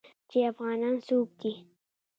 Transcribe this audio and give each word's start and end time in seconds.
چې 0.29 0.37
افغانان 0.51 0.95
څوک 1.07 1.27
دي. 1.41 1.53